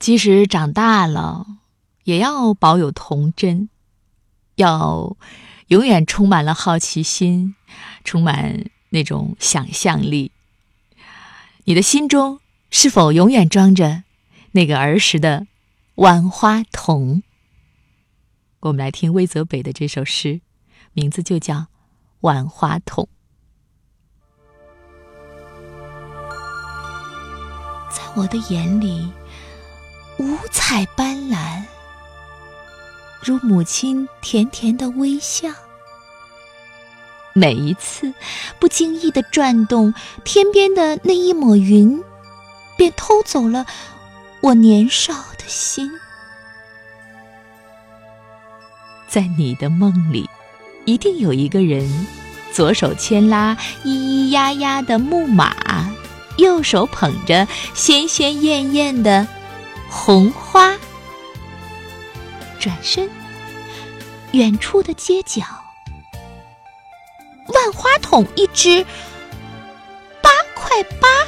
[0.00, 1.46] 即使长大了，
[2.04, 3.68] 也要保有童真，
[4.54, 5.14] 要
[5.66, 7.54] 永远充满了好奇心，
[8.02, 10.32] 充满那种想象力。
[11.64, 12.40] 你的心中
[12.70, 14.04] 是否永远装着
[14.52, 15.46] 那个儿时的
[15.96, 17.22] 万花筒？
[18.60, 20.40] 我们来听魏泽北的这首诗，
[20.94, 21.56] 名字就叫
[22.20, 23.06] 《万花筒》。
[27.94, 29.12] 在我的眼里。
[30.20, 31.62] 五彩斑斓，
[33.24, 35.48] 如母亲甜甜的微笑。
[37.32, 38.12] 每一次
[38.58, 42.04] 不经意的转动天边的那一抹云，
[42.76, 43.64] 便偷走了
[44.42, 45.90] 我年少的心。
[49.08, 50.28] 在你的梦里，
[50.84, 52.06] 一定有一个人，
[52.52, 55.56] 左手牵拉咿咿呀呀的木马，
[56.36, 59.26] 右手捧着鲜鲜艳艳的。
[59.90, 60.78] 红花，
[62.60, 63.10] 转身，
[64.32, 65.42] 远处的街角，
[67.48, 68.86] 万花筒一只，
[70.22, 71.19] 八块八。